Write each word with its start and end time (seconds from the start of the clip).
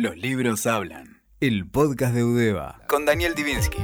Los 0.00 0.16
libros 0.16 0.66
hablan. 0.66 1.20
El 1.42 1.66
podcast 1.66 2.14
de 2.14 2.24
Udeva. 2.24 2.80
Con 2.88 3.04
Daniel 3.04 3.34
Divinsky. 3.34 3.82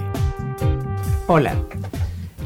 Hola. 1.26 1.54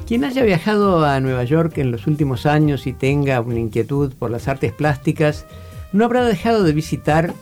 Quien 0.09 0.25
haya 0.25 0.43
viajado 0.43 1.05
a 1.05 1.21
Nueva 1.21 1.45
York 1.45 1.79
en 1.79 1.93
los 1.93 2.09
últimos 2.09 2.47
años 2.47 2.89
y 2.89 2.93
tenga 2.93 3.41
una 3.41 3.61
inquietud 3.61 4.13
por 4.15 4.33
las 4.33 4.49
artes 4.49 4.73
plásticas, 4.73 5.47
no 5.93 6.05
habrá 6.05 6.25
dejado 6.25 6.65
de 6.65 6.73
visitar 6.73 7.33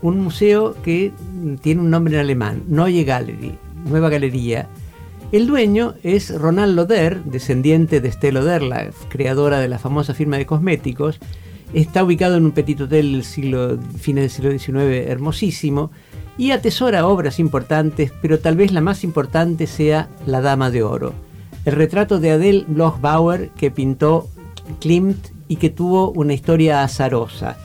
un 0.00 0.20
museo 0.20 0.80
que 0.82 1.12
tiene 1.60 1.82
un 1.82 1.90
nombre 1.90 2.14
en 2.14 2.20
alemán, 2.20 2.62
Neue 2.66 3.04
Gallery, 3.04 3.58
Nueva 3.84 4.08
Galería. 4.08 4.66
El 5.30 5.46
dueño 5.46 5.92
es 6.02 6.34
Ronald 6.34 6.74
Loder, 6.74 7.22
descendiente 7.24 8.00
de 8.00 8.08
Estelle 8.08 8.40
Loder, 8.40 8.62
la 8.62 8.88
creadora 9.10 9.58
de 9.58 9.68
la 9.68 9.78
famosa 9.78 10.14
firma 10.14 10.38
de 10.38 10.46
cosméticos, 10.46 11.20
Está 11.72 12.02
ubicado 12.02 12.36
en 12.36 12.46
un 12.46 12.50
petit 12.50 12.80
hotel 12.80 13.12
del 13.12 13.24
siglo, 13.24 13.78
fines 13.98 14.40
del 14.42 14.58
siglo 14.58 14.80
XIX 14.80 15.08
hermosísimo 15.08 15.92
y 16.36 16.50
atesora 16.50 17.06
obras 17.06 17.38
importantes, 17.38 18.12
pero 18.20 18.40
tal 18.40 18.56
vez 18.56 18.72
la 18.72 18.80
más 18.80 19.04
importante 19.04 19.68
sea 19.68 20.08
La 20.26 20.40
Dama 20.40 20.70
de 20.70 20.82
Oro, 20.82 21.12
el 21.64 21.74
retrato 21.74 22.18
de 22.18 22.32
Adele 22.32 22.64
Bloch-Bauer 22.66 23.50
que 23.50 23.70
pintó 23.70 24.28
Klimt 24.80 25.28
y 25.46 25.56
que 25.56 25.70
tuvo 25.70 26.10
una 26.10 26.32
historia 26.32 26.82
azarosa. 26.82 27.56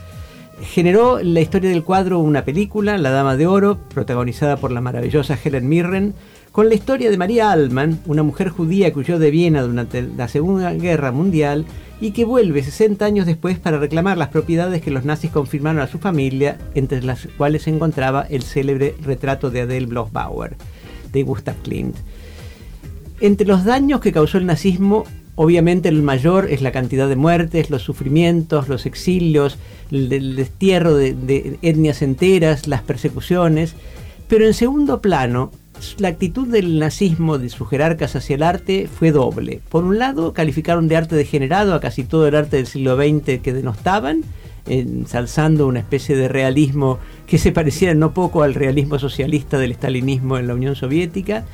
Generó 0.62 1.20
la 1.24 1.42
historia 1.42 1.72
del 1.72 1.84
cuadro 1.84 2.20
una 2.20 2.46
película, 2.46 2.98
La 3.00 3.10
Dama 3.10 3.36
de 3.36 3.48
Oro, 3.48 3.80
protagonizada 3.94 4.58
por 4.58 4.72
la 4.72 4.82
maravillosa 4.82 5.38
Helen 5.44 5.68
Mirren, 5.68 6.14
con 6.56 6.70
la 6.70 6.76
historia 6.76 7.12
de 7.12 7.18
María 7.18 7.52
Alman, 7.52 8.00
una 8.06 8.24
mujer 8.24 8.48
judía 8.48 8.94
que 8.94 9.00
huyó 9.00 9.20
de 9.20 9.30
Viena 9.30 9.62
durante 9.62 10.02
la 10.04 10.30
Segunda 10.30 10.72
Guerra 10.72 11.12
Mundial 11.12 11.66
y 12.00 12.12
que 12.12 12.24
vuelve 12.24 12.64
60 12.64 13.04
años 13.04 13.26
después 13.26 13.60
para 13.60 13.78
reclamar 13.78 14.18
las 14.18 14.30
propiedades 14.30 14.82
que 14.82 14.90
los 14.90 15.04
nazis 15.04 15.32
confirmaron 15.32 15.82
a 15.82 15.88
su 15.88 16.00
familia, 16.00 16.58
entre 16.74 17.04
las 17.04 17.28
cuales 17.38 17.64
se 17.64 17.72
encontraba 17.72 18.22
el 18.30 18.42
célebre 18.42 18.96
retrato 19.02 19.50
de 19.50 19.64
Adele 19.64 19.88
Bloch-Bauer, 19.88 20.56
de 21.12 21.24
Gustav 21.24 21.58
Klimt. 21.62 21.98
Entre 23.20 23.46
los 23.46 23.66
daños 23.66 24.00
que 24.00 24.14
causó 24.14 24.38
el 24.38 24.46
nazismo, 24.46 25.04
obviamente 25.36 25.90
el 25.90 26.04
mayor 26.04 26.50
es 26.50 26.62
la 26.62 26.72
cantidad 26.72 27.10
de 27.10 27.18
muertes, 27.18 27.70
los 27.70 27.82
sufrimientos, 27.82 28.70
los 28.70 28.86
exilios, 28.86 29.58
el, 29.92 30.38
destierro 30.38 30.96
de 30.96 31.60
etnias 31.62 32.02
enteras, 32.02 32.66
las 32.66 32.82
persecuciones, 32.82 33.76
pero 34.30 34.46
en 34.46 34.54
segundo 34.54 35.02
plano 35.02 35.52
la 35.98 36.08
actitud 36.08 36.48
del 36.48 36.80
nazismo 36.80 37.38
de 37.38 37.50
sus 37.50 37.70
jerarcas 37.70 38.16
hacia 38.16 38.36
el 38.36 38.44
arte 38.44 38.88
fue 38.88 39.12
doble. 39.12 39.62
Por 39.70 39.84
un 39.84 40.00
lado, 40.00 40.34
calificaron 40.34 40.88
de 40.88 40.98
arte 40.98 41.16
degenerado 41.16 41.74
a 41.74 41.80
casi 41.80 42.04
todo 42.04 42.28
el 42.28 42.36
arte 42.36 42.58
del 42.58 42.68
siglo 42.68 42.96
XX 42.96 43.40
que 43.42 43.54
denostaban, 43.54 44.24
ensalzando 44.68 45.68
una 45.68 45.80
especie 45.80 46.16
de 46.16 46.28
realismo 46.28 47.00
que 47.28 47.38
se 47.38 47.52
pareciera 47.52 47.94
no 47.94 48.14
poco 48.14 48.44
al 48.44 48.54
realismo 48.54 49.00
socialista 49.00 49.58
del 49.58 49.72
estalinismo 49.72 50.38
en 50.38 50.48
la 50.48 50.56
Unión 50.56 50.76
Soviética, 50.76 51.46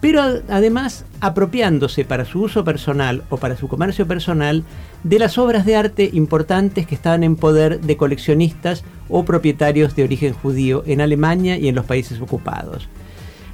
pero 0.00 0.22
además 0.48 1.04
apropiándose 1.20 2.04
para 2.04 2.24
su 2.24 2.42
uso 2.42 2.64
personal 2.64 3.22
o 3.30 3.38
para 3.38 3.56
su 3.56 3.66
comercio 3.68 4.06
personal 4.06 4.64
de 5.04 5.18
las 5.18 5.38
obras 5.38 5.64
de 5.64 5.76
arte 5.76 6.10
importantes 6.12 6.86
que 6.86 6.94
estaban 6.94 7.22
en 7.22 7.36
poder 7.36 7.80
de 7.80 7.96
coleccionistas 7.96 8.84
o 9.08 9.24
propietarios 9.24 9.96
de 9.96 10.04
origen 10.04 10.34
judío 10.34 10.82
en 10.86 11.00
Alemania 11.00 11.56
y 11.56 11.68
en 11.68 11.74
los 11.74 11.86
países 11.86 12.20
ocupados. 12.20 12.88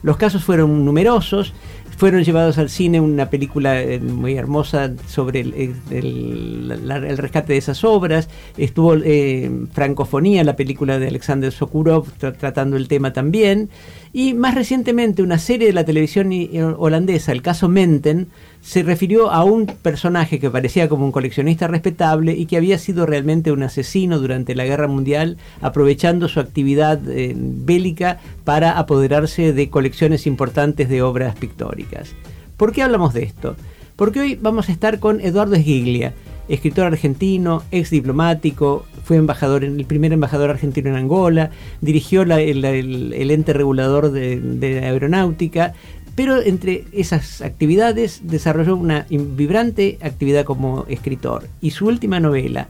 Los 0.02 0.16
casos 0.16 0.44
fueron 0.44 0.84
numerosos, 0.84 1.52
fueron 1.96 2.24
llevados 2.24 2.58
al 2.58 2.68
cine 2.68 3.00
una 3.00 3.30
película 3.30 3.80
eh, 3.80 4.00
muy 4.00 4.34
hermosa 4.34 4.90
sobre 5.06 5.40
el, 5.40 7.16
rescate 7.16 7.52
de 7.52 7.58
esas 7.58 7.84
obras, 7.84 8.28
estuvo 8.56 8.96
eh, 8.96 9.48
Francofonía, 9.72 10.42
la 10.42 10.56
película 10.56 10.98
de 10.98 11.08
Alexander 11.08 11.52
Sokurov 11.52 12.06
tratando 12.18 12.76
el 12.76 12.88
tema 12.88 13.12
también, 13.12 13.70
y 14.12 14.34
más 14.34 14.56
recientemente 14.56 15.22
una 15.22 15.38
serie 15.38 15.68
de 15.68 15.72
la 15.72 15.84
televisión 15.84 16.32
holandesa, 16.76 17.30
el 17.30 17.42
caso 17.42 17.68
Menten, 17.68 18.28
se 18.62 18.84
refirió 18.84 19.30
a 19.30 19.44
un 19.44 19.66
personaje 19.66 20.38
que 20.38 20.48
parecía 20.48 20.88
como 20.88 21.04
un 21.04 21.12
coleccionista 21.12 21.66
respetable 21.66 22.32
y 22.32 22.46
que 22.46 22.56
había 22.56 22.78
sido 22.78 23.06
realmente 23.06 23.50
un 23.50 23.64
asesino 23.64 24.20
durante 24.20 24.54
la 24.54 24.64
Guerra 24.64 24.86
Mundial, 24.86 25.36
aprovechando 25.60 26.28
su 26.28 26.38
actividad 26.38 27.00
eh, 27.08 27.34
bélica 27.36 28.20
para 28.44 28.78
apoderarse 28.78 29.52
de 29.52 29.68
colecciones 29.68 30.26
importantes 30.26 30.88
de 30.88 31.02
obras 31.02 31.34
pictóricas. 31.34 32.14
¿Por 32.56 32.72
qué 32.72 32.82
hablamos 32.82 33.12
de 33.12 33.24
esto? 33.24 33.56
Porque 33.96 34.20
hoy 34.20 34.38
vamos 34.40 34.68
a 34.68 34.72
estar 34.72 35.00
con 35.00 35.20
Eduardo 35.20 35.56
Esgiglia, 35.56 36.14
escritor 36.48 36.86
argentino, 36.86 37.62
ex 37.70 37.90
diplomático, 37.90 38.86
fue 39.04 39.16
embajador, 39.16 39.64
el 39.64 39.84
primer 39.84 40.12
embajador 40.12 40.50
argentino 40.50 40.90
en 40.90 40.96
Angola, 40.96 41.50
dirigió 41.80 42.22
el, 42.22 43.30
ente 43.30 43.52
regulador 43.52 44.12
de, 44.12 44.80
aeronáutica, 44.84 45.74
pero 46.14 46.40
entre 46.42 46.84
esas 46.92 47.40
actividades 47.40 48.20
desarrolló 48.24 48.76
una 48.76 49.06
vibrante 49.08 49.98
actividad 50.02 50.44
como 50.44 50.84
escritor. 50.88 51.48
Y 51.60 51.70
su 51.70 51.86
última 51.86 52.20
novela, 52.20 52.68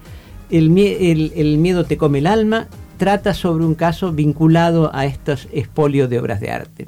el, 0.51 0.71
miedo 0.71 1.85
te 1.85 1.97
come 1.97 2.19
el 2.19 2.27
alma, 2.27 2.69
trata 2.99 3.35
sobre 3.35 3.65
un 3.65 3.75
caso 3.75 4.13
vinculado 4.13 4.95
a 4.95 5.07
estos 5.07 5.49
espolios 5.53 6.09
de 6.09 6.19
obras 6.21 6.41
de 6.41 6.51
arte. 6.51 6.87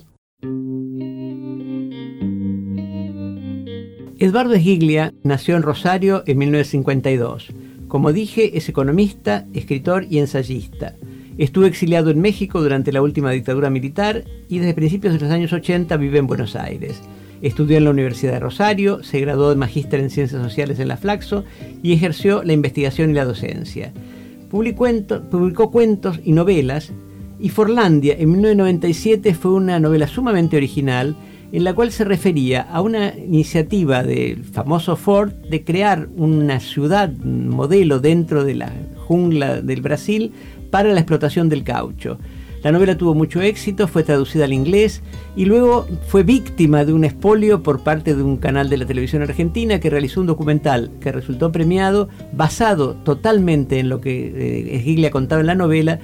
Eduardo 4.18 4.54
Esgiglia 4.54 5.12
nació 5.22 5.56
en 5.56 5.62
Rosario 5.62 6.22
en 6.26 6.38
1952. 6.38 7.48
Como 7.88 8.12
dije, 8.12 8.56
es 8.56 8.68
economista, 8.68 9.46
escritor 9.54 10.06
y 10.08 10.18
ensayista. 10.18 10.94
Estuvo 11.36 11.64
exiliado 11.64 12.10
en 12.10 12.20
México 12.20 12.62
durante 12.62 12.92
la 12.92 13.02
última 13.02 13.32
dictadura 13.32 13.68
militar 13.68 14.24
y 14.48 14.58
desde 14.58 14.72
principios 14.72 15.14
de 15.14 15.20
los 15.20 15.30
años 15.30 15.52
80 15.52 15.96
vive 15.96 16.18
en 16.18 16.28
Buenos 16.28 16.54
Aires. 16.54 17.02
Estudió 17.42 17.76
en 17.76 17.84
la 17.84 17.90
Universidad 17.90 18.34
de 18.34 18.40
Rosario, 18.40 19.02
se 19.02 19.20
graduó 19.20 19.50
de 19.50 19.56
magíster 19.56 19.98
en 19.98 20.10
Ciencias 20.10 20.40
Sociales 20.40 20.78
en 20.78 20.86
la 20.86 20.96
Flaxo 20.96 21.44
y 21.82 21.92
ejerció 21.92 22.44
la 22.44 22.52
investigación 22.52 23.10
y 23.10 23.14
la 23.14 23.24
docencia. 23.24 23.92
publicó 24.48 25.70
cuentos 25.72 26.20
y 26.22 26.30
novelas 26.30 26.92
y 27.40 27.48
Forlandia 27.48 28.14
en 28.16 28.30
1997 28.30 29.34
fue 29.34 29.54
una 29.54 29.80
novela 29.80 30.06
sumamente 30.06 30.56
original 30.56 31.16
en 31.50 31.64
la 31.64 31.74
cual 31.74 31.90
se 31.90 32.04
refería 32.04 32.62
a 32.62 32.80
una 32.80 33.14
iniciativa 33.16 34.02
del 34.02 34.44
famoso 34.44 34.96
Ford 34.96 35.32
de 35.50 35.64
crear 35.64 36.08
una 36.16 36.60
ciudad 36.60 37.10
modelo 37.10 37.98
dentro 37.98 38.44
de 38.44 38.54
la 38.54 38.72
jungla 38.96 39.60
del 39.60 39.80
Brasil 39.80 40.32
para 40.74 40.92
la 40.92 40.98
explotación 40.98 41.48
del 41.48 41.62
caucho. 41.62 42.18
La 42.64 42.72
novela 42.72 42.98
tuvo 42.98 43.14
mucho 43.14 43.40
éxito, 43.40 43.86
fue 43.86 44.02
traducida 44.02 44.44
al 44.44 44.52
inglés 44.52 45.02
y 45.36 45.44
luego 45.44 45.86
fue 46.08 46.24
víctima 46.24 46.84
de 46.84 46.92
un 46.92 47.04
expolio 47.04 47.62
por 47.62 47.84
parte 47.84 48.16
de 48.16 48.24
un 48.24 48.38
canal 48.38 48.68
de 48.68 48.78
la 48.78 48.84
televisión 48.84 49.22
argentina 49.22 49.78
que 49.78 49.88
realizó 49.88 50.20
un 50.20 50.26
documental 50.26 50.90
que 51.00 51.12
resultó 51.12 51.52
premiado 51.52 52.08
basado 52.32 52.94
totalmente 53.04 53.78
en 53.78 53.88
lo 53.88 54.00
que 54.00 54.82
eh, 54.84 55.10
contaba 55.12 55.42
en 55.42 55.46
la 55.46 55.54
novela, 55.54 56.00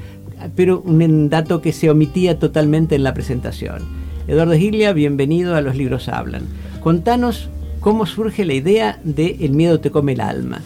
pero 0.54 0.82
un 0.82 1.28
dato 1.28 1.60
que 1.60 1.72
se 1.72 1.90
omitía 1.90 2.38
totalmente 2.38 2.94
en 2.94 3.02
la 3.02 3.12
presentación. 3.12 3.82
Eduardo 4.28 4.54
Gilia, 4.54 4.92
bienvenido 4.92 5.56
a 5.56 5.62
Los 5.62 5.74
Libros 5.74 6.08
Hablan. 6.08 6.46
Contanos 6.80 7.50
cómo 7.80 8.06
surge 8.06 8.44
la 8.44 8.54
idea 8.54 9.00
de 9.02 9.36
El 9.40 9.50
miedo 9.50 9.80
te 9.80 9.90
come 9.90 10.12
el 10.12 10.20
alma. 10.20 10.60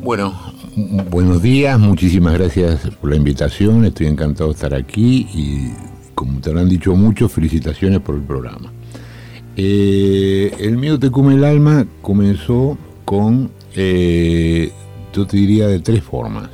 Bueno, 0.00 0.32
buenos 0.88 1.42
días, 1.42 1.78
muchísimas 1.78 2.34
gracias 2.34 2.88
por 3.00 3.10
la 3.10 3.16
invitación, 3.16 3.84
estoy 3.84 4.06
encantado 4.06 4.48
de 4.50 4.54
estar 4.54 4.74
aquí 4.74 5.28
y 5.34 5.72
como 6.14 6.40
te 6.40 6.52
lo 6.52 6.60
han 6.60 6.68
dicho 6.68 6.94
muchos, 6.94 7.32
felicitaciones 7.32 8.00
por 8.00 8.14
el 8.14 8.22
programa. 8.22 8.72
Eh, 9.56 10.54
el 10.58 10.78
miedo 10.78 10.98
te 10.98 11.10
come 11.10 11.34
el 11.34 11.44
alma 11.44 11.86
comenzó 12.00 12.78
con, 13.04 13.50
eh, 13.74 14.70
yo 15.14 15.26
te 15.26 15.36
diría, 15.36 15.66
de 15.66 15.80
tres 15.80 16.02
formas, 16.02 16.48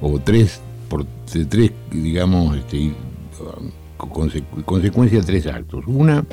o 0.00 0.18
tres, 0.20 0.60
por, 0.88 1.04
de 1.32 1.44
tres 1.46 1.72
digamos, 1.90 2.56
este, 2.56 2.92
consecuencia 4.64 5.20
de 5.20 5.26
tres 5.26 5.46
actos. 5.46 5.84
Una 5.86 6.24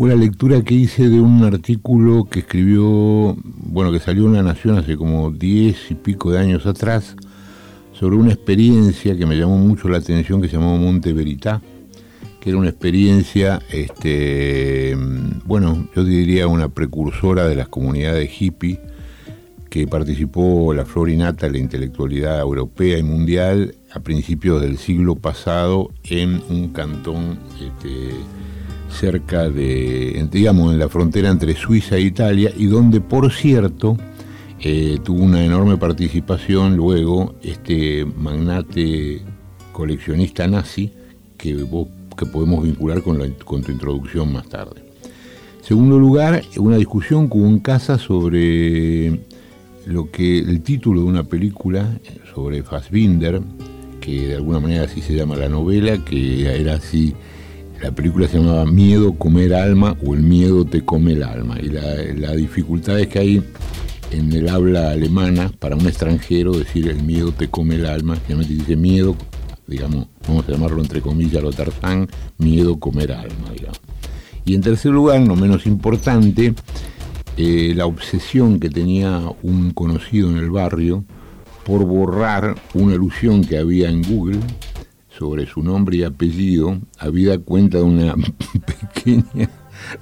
fue 0.00 0.08
la 0.08 0.16
lectura 0.16 0.62
que 0.62 0.72
hice 0.72 1.10
de 1.10 1.20
un 1.20 1.44
artículo 1.44 2.24
que 2.24 2.38
escribió, 2.38 3.36
bueno, 3.44 3.92
que 3.92 3.98
salió 3.98 4.24
en 4.28 4.32
La 4.32 4.42
Nación 4.42 4.78
hace 4.78 4.96
como 4.96 5.30
diez 5.30 5.90
y 5.90 5.94
pico 5.94 6.32
de 6.32 6.38
años 6.38 6.64
atrás, 6.64 7.16
sobre 7.92 8.16
una 8.16 8.32
experiencia 8.32 9.14
que 9.14 9.26
me 9.26 9.36
llamó 9.36 9.58
mucho 9.58 9.90
la 9.90 9.98
atención 9.98 10.40
que 10.40 10.48
se 10.48 10.56
llamó 10.56 10.78
Monte 10.78 11.12
Verità, 11.12 11.60
que 12.40 12.48
era 12.48 12.58
una 12.58 12.70
experiencia, 12.70 13.60
este, 13.70 14.96
bueno, 15.44 15.86
yo 15.94 16.02
diría 16.02 16.46
una 16.46 16.70
precursora 16.70 17.46
de 17.46 17.56
las 17.56 17.68
comunidades 17.68 18.30
hippie, 18.40 18.80
que 19.68 19.86
participó 19.86 20.72
la 20.72 20.86
flor 20.86 21.10
innata 21.10 21.44
de 21.44 21.52
la 21.52 21.58
intelectualidad 21.58 22.40
europea 22.40 22.96
y 22.96 23.02
mundial 23.02 23.74
a 23.92 24.00
principios 24.00 24.62
del 24.62 24.78
siglo 24.78 25.16
pasado 25.16 25.90
en 26.04 26.40
un 26.48 26.70
cantón 26.72 27.38
este, 27.60 28.14
cerca 28.90 29.48
de, 29.48 30.28
digamos, 30.30 30.72
en 30.72 30.78
la 30.78 30.88
frontera 30.88 31.28
entre 31.28 31.54
Suiza 31.54 31.96
e 31.96 32.02
Italia, 32.02 32.52
y 32.56 32.66
donde, 32.66 33.00
por 33.00 33.32
cierto, 33.32 33.96
eh, 34.60 34.98
tuvo 35.02 35.22
una 35.22 35.44
enorme 35.44 35.76
participación 35.76 36.76
luego 36.76 37.34
este 37.42 38.04
magnate 38.04 39.22
coleccionista 39.72 40.46
nazi, 40.46 40.92
que, 41.38 41.64
que 42.16 42.26
podemos 42.26 42.62
vincular 42.62 43.02
con, 43.02 43.18
la, 43.18 43.28
con 43.44 43.62
tu 43.62 43.72
introducción 43.72 44.32
más 44.32 44.48
tarde. 44.48 44.82
Segundo 45.62 45.98
lugar, 45.98 46.42
una 46.58 46.76
discusión 46.76 47.30
en 47.32 47.60
casa 47.60 47.98
sobre 47.98 49.20
lo 49.86 50.10
que 50.10 50.38
el 50.38 50.62
título 50.62 51.00
de 51.00 51.06
una 51.06 51.24
película 51.24 51.98
sobre 52.34 52.62
Fassbinder, 52.62 53.40
que 54.00 54.28
de 54.28 54.34
alguna 54.36 54.60
manera 54.60 54.84
así 54.84 55.00
se 55.00 55.14
llama 55.14 55.36
la 55.36 55.48
novela, 55.48 56.04
que 56.04 56.60
era 56.60 56.74
así, 56.74 57.14
la 57.82 57.92
película 57.92 58.28
se 58.28 58.38
llamaba 58.38 58.66
Miedo 58.66 59.14
comer 59.14 59.54
alma 59.54 59.96
o 60.04 60.14
El 60.14 60.22
miedo 60.22 60.64
te 60.64 60.84
come 60.84 61.12
el 61.12 61.22
alma. 61.22 61.58
Y 61.60 61.68
la, 61.68 62.34
dificultad 62.34 62.98
es 63.00 63.08
que 63.08 63.18
hay 63.18 63.42
en 64.10 64.32
el 64.32 64.48
habla 64.48 64.90
alemana, 64.90 65.50
para 65.58 65.76
un 65.76 65.86
extranjero, 65.86 66.52
decir 66.52 66.88
el 66.88 67.02
miedo 67.02 67.32
te 67.32 67.48
come 67.48 67.76
el 67.76 67.86
alma, 67.86 68.16
generalmente 68.16 68.54
dice 68.54 68.76
miedo, 68.76 69.14
digamos, 69.66 70.08
vamos 70.26 70.48
a 70.48 70.52
llamarlo 70.52 70.82
entre 70.82 71.00
comillas, 71.00 71.42
lo 71.42 71.52
Tarzán, 71.52 72.08
miedo 72.38 72.80
comer 72.80 73.12
alma. 73.12 73.52
Y 74.44 74.54
en 74.54 74.62
tercer 74.62 74.90
lugar, 74.90 75.20
no 75.20 75.36
menos 75.36 75.64
importante, 75.66 76.54
eh, 77.36 77.72
la 77.76 77.86
obsesión 77.86 78.58
que 78.58 78.68
tenía 78.68 79.22
un 79.42 79.70
conocido 79.70 80.28
en 80.28 80.38
el 80.38 80.50
barrio 80.50 81.04
por 81.64 81.84
borrar 81.84 82.56
una 82.74 82.94
alusión 82.94 83.44
que 83.44 83.58
había 83.58 83.88
en 83.88 84.02
Google 84.02 84.40
sobre 85.20 85.46
su 85.46 85.62
nombre 85.62 85.98
y 85.98 86.02
apellido, 86.02 86.80
habida 86.98 87.36
cuenta 87.36 87.76
de 87.76 87.84
una 87.84 88.14
pequeña 88.94 89.50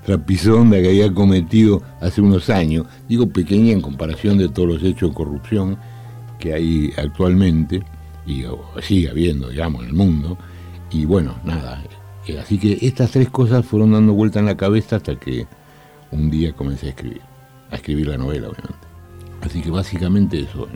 trapisonda 0.06 0.81
que 0.81 0.91
había 0.91 1.12
cometido 1.12 1.82
hace 2.00 2.20
unos 2.20 2.49
años, 2.50 2.87
digo 3.09 3.29
pequeña 3.29 3.73
en 3.73 3.81
comparación 3.81 4.38
de 4.38 4.49
todos 4.49 4.69
los 4.69 4.82
hechos 4.85 5.11
de 5.11 5.17
corrupción 5.17 5.76
que 6.38 6.55
hay 6.55 6.93
actualmente, 6.97 7.82
y 8.26 8.44
sigue 8.81 9.11
habiendo, 9.11 9.49
digamos, 9.49 9.82
en 9.82 9.88
el 9.88 9.94
mundo, 9.94 10.38
y 10.93 11.05
bueno, 11.05 11.35
nada, 11.44 11.82
eh, 12.29 12.38
así 12.38 12.56
que 12.56 12.79
estas 12.81 13.11
tres 13.11 13.29
cosas 13.29 13.67
fueron 13.67 13.91
dando 13.91 14.12
vuelta 14.12 14.38
en 14.38 14.47
la 14.47 14.56
cabeza 14.56 14.97
hasta 14.97 15.17
que 15.17 15.49
un 16.12 16.31
día 16.31 16.53
comencé 16.53 16.87
a 16.87 16.91
escribir, 16.91 17.23
a 17.73 17.75
escribir 17.75 18.06
la 18.06 18.19
novela, 18.19 18.49
obviamente. 18.49 18.87
Así 19.41 19.62
que 19.62 19.71
básicamente 19.71 20.41
eso. 20.41 20.69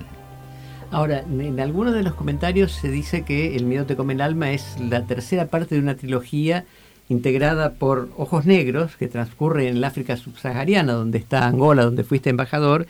Ahora, 0.93 1.21
en 1.21 1.59
algunos 1.59 1.95
de 1.95 2.03
los 2.03 2.15
comentarios 2.15 2.71
se 2.71 2.91
dice 2.91 3.23
que 3.23 3.57
El 3.57 3.65
miedo 3.65 3.87
te 3.87 3.97
come 3.97 4.13
el 4.13 4.21
alma 4.21 4.51
es 4.51 4.79
la 4.79 5.07
tercera 5.07 5.47
parte 5.47 5.75
de 5.75 5.81
una 5.81 5.97
trilogía 5.97 6.67
integrada 7.09 7.75
por 7.75 8.09
Ojos 8.17 8.47
Negros, 8.47 8.97
que 8.97 9.09
transcurre 9.09 9.69
en 9.69 9.77
el 9.77 9.85
África 9.85 10.17
subsahariana, 10.17 10.93
donde 10.93 11.19
está 11.19 11.47
Angola, 11.47 11.85
donde 11.85 12.05
fuiste 12.05 12.31
embajador, 12.31 12.87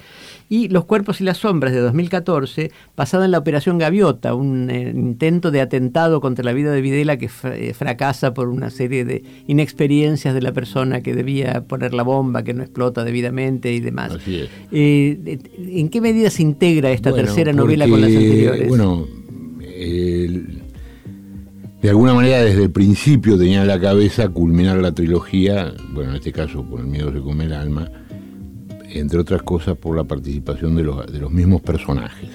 y 0.48 0.68
Los 0.68 0.84
Cuerpos 0.84 1.20
y 1.20 1.24
las 1.24 1.38
Sombras 1.38 1.72
de 1.72 1.80
2014, 1.80 2.70
basada 2.96 3.24
en 3.24 3.30
la 3.30 3.38
Operación 3.38 3.78
Gaviota, 3.78 4.34
un 4.34 4.70
eh, 4.70 4.92
intento 4.94 5.50
de 5.50 5.60
atentado 5.60 6.20
contra 6.20 6.44
la 6.44 6.52
vida 6.52 6.72
de 6.72 6.80
Videla 6.80 7.16
que 7.16 7.30
eh, 7.44 7.74
fracasa 7.74 8.34
por 8.34 8.48
una 8.48 8.70
serie 8.70 9.04
de 9.04 9.24
inexperiencias 9.46 10.34
de 10.34 10.42
la 10.42 10.52
persona 10.52 11.02
que 11.02 11.14
debía 11.14 11.64
poner 11.64 11.94
la 11.94 12.02
bomba, 12.02 12.42
que 12.44 12.54
no 12.54 12.62
explota 12.62 13.04
debidamente 13.04 13.72
y 13.72 13.80
demás. 13.80 14.18
Eh, 14.26 15.38
¿En 15.58 15.88
qué 15.88 16.00
medida 16.00 16.30
se 16.30 16.42
integra 16.42 16.90
esta 16.90 17.12
tercera 17.12 17.52
novela 17.52 17.88
con 17.88 18.00
las 18.00 18.10
anteriores? 18.10 18.68
Bueno, 18.68 19.06
de 21.82 21.90
alguna 21.90 22.14
manera 22.14 22.44
desde 22.44 22.62
el 22.62 22.70
principio 22.70 23.36
tenía 23.36 23.62
en 23.62 23.66
la 23.66 23.80
cabeza 23.80 24.28
culminar 24.28 24.78
la 24.78 24.92
trilogía, 24.92 25.74
bueno, 25.92 26.10
en 26.10 26.16
este 26.16 26.32
caso 26.32 26.62
por 26.64 26.78
el 26.78 26.86
miedo 26.86 27.12
se 27.12 27.20
come 27.20 27.44
el 27.46 27.52
alma, 27.52 27.90
entre 28.88 29.18
otras 29.18 29.42
cosas 29.42 29.76
por 29.76 29.96
la 29.96 30.04
participación 30.04 30.76
de 30.76 30.84
los, 30.84 31.32
mismos 31.32 31.60
personajes. 31.60 32.30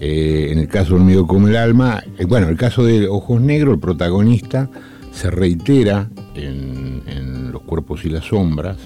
Eh, 0.00 0.48
en 0.50 0.58
el 0.58 0.68
caso 0.68 0.94
del 0.94 1.04
miedo 1.04 1.26
come 1.26 1.50
el 1.50 1.56
alma, 1.56 2.02
eh, 2.18 2.24
bueno, 2.24 2.48
el 2.48 2.56
caso 2.56 2.82
de 2.82 3.06
Ojos 3.08 3.42
Negros, 3.42 3.74
el 3.74 3.80
protagonista 3.80 4.70
se 5.12 5.30
reitera 5.30 6.08
en, 6.34 7.52
Los 7.52 7.62
Cuerpos 7.62 8.06
y 8.06 8.08
las 8.08 8.24
Sombras, 8.24 8.78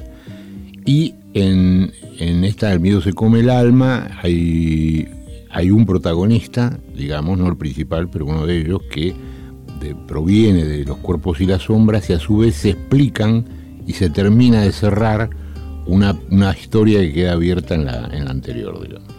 y 0.84 1.14
en, 1.32 1.92
en 2.18 2.42
esta 2.42 2.72
El 2.72 2.80
miedo 2.80 3.00
se 3.00 3.12
come 3.12 3.38
el 3.38 3.50
alma 3.50 4.08
hay, 4.20 5.08
hay 5.48 5.70
un 5.70 5.86
protagonista, 5.86 6.76
digamos, 6.92 7.38
no 7.38 7.46
el 7.46 7.56
principal, 7.56 8.10
pero 8.10 8.26
uno 8.26 8.46
de 8.46 8.58
ellos, 8.58 8.80
que 8.90 9.14
proviene 10.06 10.64
de 10.64 10.84
los 10.84 10.98
cuerpos 10.98 11.40
y 11.40 11.46
las 11.46 11.62
sombras 11.62 12.08
y 12.10 12.14
a 12.14 12.18
su 12.18 12.38
vez 12.38 12.54
se 12.56 12.70
explican 12.70 13.44
y 13.86 13.92
se 13.92 14.10
termina 14.10 14.62
de 14.62 14.72
cerrar 14.72 15.30
una, 15.86 16.16
historia 16.60 17.00
que 17.00 17.12
queda 17.12 17.32
abierta 17.32 17.74
en 17.74 17.84
la, 17.84 18.08
en 18.12 18.24
la 18.24 18.30
anterior, 18.30 18.80
digamos. 18.80 19.16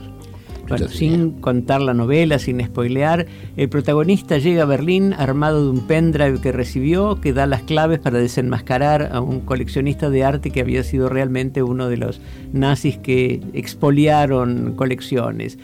Bueno, 0.68 0.89
sin 0.89 1.31
contar 1.39 1.81
la 1.81 1.94
novela, 1.94 2.39
sin 2.39 2.63
spoilear, 2.63 3.25
el 3.56 3.69
protagonista 3.69 4.38
llega 4.38 4.63
a 4.63 4.65
Berlín 4.65 5.13
armado 5.13 5.63
de 5.63 5.69
un 5.69 5.88
pendrive 5.88 6.42
que 6.42 6.51
recibió 6.51 7.21
que 7.21 7.31
da 7.31 7.45
las 7.45 7.62
claves 7.62 8.00
para 8.00 8.19
desenmascarar 8.19 9.09
a 9.13 9.21
un 9.21 9.39
coleccionista 9.39 10.09
de 10.09 10.25
arte 10.25 10.51
que 10.51 10.59
había 10.59 10.83
sido 10.83 11.07
realmente 11.07 11.63
uno 11.63 11.88
de 11.88 11.98
los 11.98 12.19
nazis 12.51 12.98
que 12.98 13.42
expoliaron 13.54 14.74
colecciones. 14.75 15.57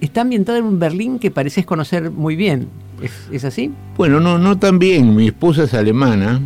Está 0.00 0.22
ambientado 0.22 0.58
en 0.58 0.64
un 0.64 0.78
Berlín 0.80 1.20
que 1.20 1.30
pareces 1.30 1.64
conocer 1.64 2.10
muy 2.10 2.34
bien. 2.34 2.68
¿Es, 3.30 3.44
así? 3.44 3.72
Bueno, 3.96 4.20
no, 4.20 4.38
no 4.38 4.58
tan 4.58 4.78
bien. 4.78 5.14
Mi 5.14 5.28
esposa 5.28 5.64
es 5.64 5.74
alemana. 5.74 6.40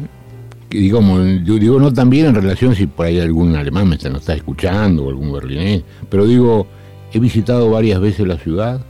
Que 0.69 0.78
digamos, 0.78 1.20
yo 1.44 1.58
digo 1.58 1.78
no 1.78 1.93
tan 1.93 2.08
bien 2.08 2.26
en 2.26 2.34
relación 2.34 2.75
si 2.75 2.87
por 2.87 3.06
ahí 3.06 3.20
algún 3.20 3.56
alemán 3.56 3.88
me 3.88 3.96
está, 3.96 4.08
no 4.08 4.19
está 4.19 4.34
escuchando 4.34 5.04
o 5.04 5.10
algún 5.10 5.31
berlinés, 5.31 5.82
pero 6.08 6.26
digo, 6.26 6.66
he 7.12 7.19
visitado 7.19 7.69
varias 7.69 8.00
veces 8.00 8.26
la 8.26 8.38
ciudad 8.38 8.81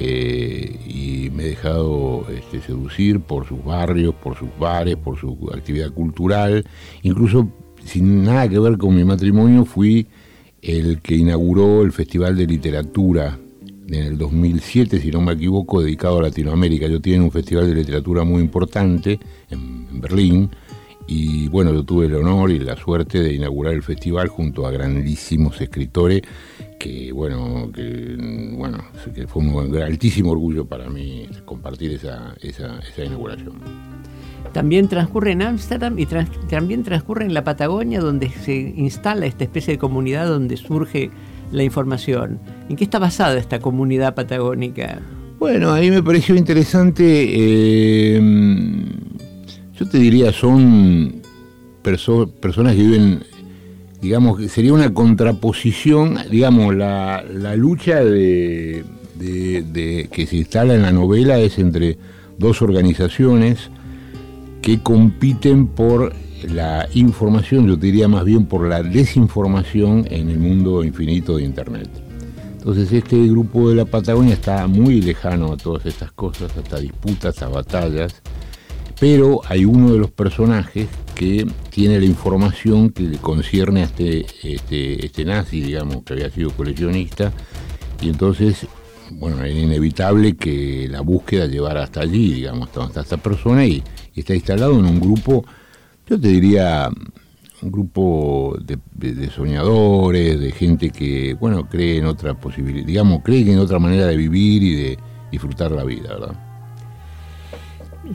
eh, 0.00 0.76
y 0.84 1.30
me 1.30 1.44
he 1.44 1.48
dejado 1.50 2.26
este, 2.36 2.60
seducir 2.60 3.20
por 3.20 3.46
sus 3.46 3.64
barrios, 3.64 4.12
por 4.16 4.36
sus 4.36 4.48
bares, 4.58 4.96
por 4.96 5.16
su 5.16 5.50
actividad 5.54 5.92
cultural. 5.92 6.64
Incluso 7.02 7.48
sin 7.84 8.24
nada 8.24 8.48
que 8.48 8.58
ver 8.58 8.76
con 8.76 8.96
mi 8.96 9.04
matrimonio, 9.04 9.64
fui 9.64 10.08
el 10.62 11.00
que 11.00 11.14
inauguró 11.14 11.82
el 11.82 11.92
Festival 11.92 12.36
de 12.36 12.46
Literatura 12.46 13.38
en 13.88 13.94
el 13.94 14.18
2007, 14.18 15.00
si 15.00 15.10
no 15.10 15.20
me 15.20 15.32
equivoco, 15.32 15.82
dedicado 15.82 16.18
a 16.18 16.22
Latinoamérica. 16.22 16.86
Yo 16.86 17.00
tiene 17.00 17.24
un 17.24 17.30
festival 17.30 17.68
de 17.68 17.74
literatura 17.74 18.24
muy 18.24 18.42
importante 18.42 19.18
en, 19.50 20.00
Berlín 20.00 20.50
y 21.06 21.48
bueno, 21.48 21.72
yo 21.72 21.84
tuve 21.84 22.06
el 22.06 22.14
honor 22.16 22.50
y 22.50 22.58
la 22.58 22.76
suerte 22.76 23.20
de 23.20 23.32
inaugurar 23.32 23.74
el 23.74 23.82
festival 23.82 24.28
junto 24.28 24.66
a 24.66 24.70
grandísimos 24.70 25.60
escritores 25.60 26.22
que 26.78 27.12
bueno, 27.12 27.70
bueno, 28.56 28.84
fue 29.28 29.42
un 29.42 29.76
altísimo 29.76 30.32
orgullo 30.32 30.66
para 30.66 30.90
mí 30.90 31.26
compartir 31.44 31.92
esa, 31.92 32.34
esa, 32.42 32.78
esa 32.80 33.04
inauguración. 33.04 33.60
También 34.52 34.88
transcurre 34.88 35.32
en 35.32 35.42
Ámsterdam 35.42 35.98
y 35.98 36.06
también 36.48 36.82
transcurre 36.82 37.24
en 37.24 37.34
la 37.34 37.44
Patagonia, 37.44 38.00
donde 38.00 38.28
se 38.28 38.54
instala 38.54 39.26
esta 39.26 39.44
especie 39.44 39.74
de 39.74 39.78
comunidad 39.78 40.26
donde 40.26 40.56
surge 40.56 41.10
la 41.52 41.62
información. 41.62 42.40
¿En 42.68 42.76
qué 42.76 42.84
está 42.84 42.98
basada 42.98 43.38
esta 43.38 43.60
comunidad 43.60 44.14
patagónica? 44.14 45.00
Bueno, 45.38 45.72
a 45.72 45.80
mí 45.80 45.90
me 45.90 46.02
pareció 46.02 46.34
interesante, 46.36 47.04
eh, 47.04 48.20
yo 49.78 49.88
te 49.88 49.98
diría, 49.98 50.32
son 50.32 51.20
personas 51.82 52.74
que 52.74 52.82
viven, 52.82 53.22
digamos, 54.00 54.42
sería 54.50 54.72
una 54.72 54.94
contraposición, 54.94 56.16
digamos, 56.30 56.74
la, 56.74 57.22
lucha 57.56 58.02
de, 58.02 58.84
que 59.18 60.26
se 60.26 60.36
instala 60.36 60.74
en 60.74 60.82
la 60.82 60.92
novela 60.92 61.38
es 61.38 61.58
entre 61.58 61.98
dos 62.38 62.62
organizaciones 62.62 63.70
que 64.64 64.80
compiten 64.80 65.66
por 65.66 66.14
la 66.48 66.88
información, 66.94 67.66
yo 67.66 67.76
diría 67.76 68.08
más 68.08 68.24
bien 68.24 68.46
por 68.46 68.66
la 68.66 68.82
desinformación 68.82 70.06
en 70.10 70.30
el 70.30 70.38
mundo 70.38 70.82
infinito 70.82 71.36
de 71.36 71.44
Internet. 71.44 71.90
Entonces 72.54 72.90
este 72.90 73.26
grupo 73.26 73.68
de 73.68 73.76
la 73.76 73.84
Patagonia 73.84 74.32
está 74.32 74.66
muy 74.66 75.02
lejano 75.02 75.52
a 75.52 75.58
todas 75.58 75.84
estas 75.84 76.12
cosas, 76.12 76.56
hasta 76.56 76.80
disputas, 76.80 77.42
a 77.42 77.48
batallas, 77.48 78.22
pero 78.98 79.42
hay 79.46 79.66
uno 79.66 79.92
de 79.92 79.98
los 79.98 80.10
personajes 80.10 80.88
que 81.14 81.46
tiene 81.68 82.00
la 82.00 82.06
información 82.06 82.88
que 82.88 83.02
le 83.02 83.18
concierne 83.18 83.82
a 83.82 83.84
este, 83.84 84.24
este, 84.44 85.04
este 85.04 85.26
nazi, 85.26 85.60
digamos, 85.60 86.04
que 86.04 86.14
había 86.14 86.30
sido 86.30 86.48
coleccionista, 86.52 87.34
y 88.00 88.08
entonces, 88.08 88.66
bueno, 89.12 89.38
era 89.38 89.48
inevitable 89.48 90.36
que 90.36 90.88
la 90.90 91.00
búsqueda 91.00 91.46
llevara 91.46 91.82
hasta 91.82 92.00
allí, 92.00 92.34
digamos, 92.34 92.68
hasta 92.76 93.00
esta 93.00 93.16
persona, 93.16 93.64
y 93.66 93.82
está 94.14 94.34
instalado 94.34 94.78
en 94.78 94.84
un 94.86 95.00
grupo 95.00 95.44
yo 96.06 96.20
te 96.20 96.28
diría 96.28 96.90
un 97.62 97.72
grupo 97.72 98.58
de, 98.60 99.30
soñadores, 99.30 100.38
de 100.38 100.52
gente 100.52 100.90
que, 100.90 101.34
bueno, 101.34 101.66
cree 101.66 101.96
en 101.98 102.04
otra 102.04 102.34
posibilidad, 102.34 102.86
digamos, 102.86 103.22
cree 103.22 103.50
en 103.50 103.58
otra 103.58 103.78
manera 103.78 104.06
de 104.06 104.16
vivir 104.16 104.62
y 104.62 104.74
de 104.74 104.98
disfrutar 105.30 105.70
la 105.70 105.84
vida, 105.84 106.10
¿verdad? 106.10 106.34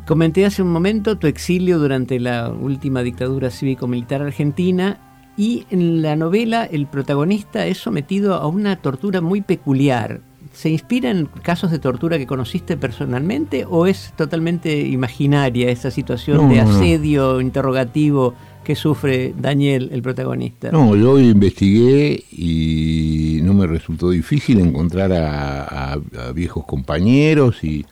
Comenté 0.06 0.46
hace 0.46 0.62
un 0.62 0.72
momento 0.72 1.18
tu 1.18 1.26
exilio 1.26 1.80
durante 1.80 2.20
la 2.20 2.50
última 2.50 3.02
dictadura 3.02 3.50
cívico-militar 3.50 4.22
argentina 4.22 5.00
y 5.36 5.66
en 5.72 6.04
la 6.04 6.16
novela 6.16 6.66
el 6.66 6.86
protagonista 6.86 7.66
es 7.66 7.80
sometido 7.80 8.36
a 8.36 8.48
una 8.48 8.76
tortura 8.76 9.20
muy 9.20 9.42
peculiar. 9.42 10.22
¿Se 10.52 10.70
inspira 10.70 11.10
en 11.12 11.26
casos 11.26 11.72
de 11.72 11.80
tortura 11.80 12.18
que 12.18 12.28
conociste 12.28 12.78
personalmente 12.78 13.66
o 13.70 13.86
es 13.86 14.14
totalmente 14.16 14.80
imaginaria 14.82 15.70
esa 15.70 15.92
situación 15.92 16.50
de 16.50 16.60
asedio 16.60 17.40
interrogativo 17.40 18.34
que 18.64 18.76
sufre 18.76 19.34
Daniel, 19.38 19.90
el 19.92 20.02
protagonista? 20.02 20.72
No, 20.72 20.96
yo 20.96 21.20
investigué 21.20 22.24
y 22.32 23.40
no 23.44 23.54
me 23.54 23.68
resultó 23.68 24.10
difícil 24.10 24.60
encontrar 24.60 25.12
a, 25.14 25.98
viejos 26.36 26.66
compañeros 26.66 27.64
y, 27.64 27.86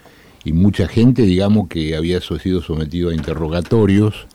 y, 0.43 0.53
mucha 0.53 0.87
gente, 0.87 1.23
digamos, 1.23 1.67
que 1.67 1.95
había 1.95 2.19
sido 2.21 2.61
sometido 2.61 3.09
a 3.09 3.13
interrogatorios. 3.13 4.27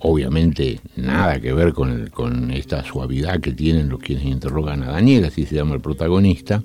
Obviamente 0.00 0.80
nada 0.96 1.38
que 1.40 1.52
ver 1.52 1.72
con, 1.74 2.08
con 2.08 2.50
esta 2.50 2.82
suavidad 2.82 3.40
que 3.40 3.52
tienen 3.52 3.88
los 3.88 4.00
quienes 4.00 4.24
interrogan 4.24 4.82
a 4.82 4.90
Daniel, 4.90 5.26
así 5.26 5.46
se 5.46 5.54
llama 5.54 5.74
el 5.74 5.80
protagonista, 5.80 6.62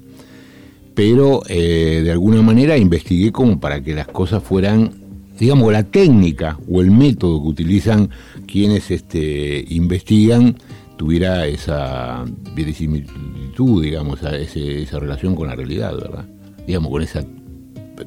pero 0.95 1.41
eh, 1.47 2.01
de 2.03 2.11
alguna 2.11 2.41
manera 2.41 2.77
investigué 2.77 3.31
como 3.31 3.59
para 3.59 3.81
que 3.81 3.93
las 3.93 4.07
cosas 4.07 4.41
fueran, 4.41 4.91
digamos, 5.37 5.71
la 5.71 5.83
técnica 5.83 6.57
o 6.71 6.81
el 6.81 6.89
método 6.89 7.41
que 7.41 7.49
utilizan 7.49 8.09
quienes 8.47 8.89
este, 8.89 9.65
investigan 9.67 10.55
tuviera 10.95 11.45
esa 11.45 12.23
verisimilitud, 12.55 13.83
digamos, 13.83 14.23
esa 14.23 14.99
relación 14.99 15.35
con 15.35 15.49
la 15.49 15.55
realidad, 15.55 15.93
¿verdad? 15.93 16.25
Digamos, 16.65 16.89
con 16.89 17.01
esa 17.01 17.21